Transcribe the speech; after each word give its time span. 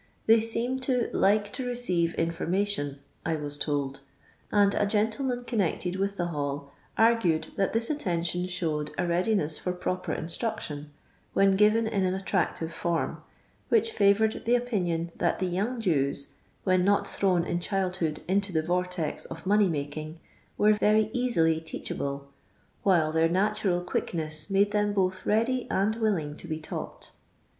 They 0.25 0.39
seem 0.39 0.79
"to 0.79 1.11
like 1.13 1.53
to 1.53 1.63
receive 1.63 2.15
infomm 2.17 2.65
* 2.67 2.75
tinn," 2.75 2.97
I 3.23 3.35
was 3.35 3.59
told; 3.59 3.99
and 4.51 4.73
a 4.73 4.87
gentleman 4.87 5.43
connected 5.43 5.95
with 5.97 6.17
the 6.17 6.29
hall 6.29 6.71
argued 6.97 7.49
that 7.55 7.73
this 7.73 7.87
attention 7.91 8.47
thowed 8.47 8.89
a 8.97 9.05
readiness 9.05 9.59
for 9.59 9.71
proper 9.73 10.11
instruction, 10.11 10.89
when 11.33 11.51
given 11.51 11.85
in 11.85 12.03
an 12.03 12.15
attractive 12.15 12.73
form, 12.73 13.21
which 13.69 13.91
favoured 13.91 14.41
the 14.45 14.55
opinion 14.55 15.11
that 15.17 15.37
the 15.37 15.45
young 15.45 15.79
Jews, 15.79 16.31
when 16.63 16.83
not 16.83 17.07
thrown 17.07 17.43
in 17.45 17.59
childhood 17.59 18.21
into 18.27 18.51
the 18.51 18.63
vortex 18.63 19.25
of 19.25 19.45
money 19.45 19.67
making, 19.69 20.19
were 20.57 20.73
very 20.73 21.11
easily 21.13 21.59
teachable, 21.61 22.27
while 22.81 23.11
their 23.11 23.29
natural 23.29 23.81
quickness 23.83 24.49
made 24.49 24.71
them 24.71 24.93
both 24.93 25.27
ready 25.27 25.69
and 25.69 25.97
willing 25.97 26.35
to 26.37 26.47
be 26.47 26.59
taught. 26.59 27.11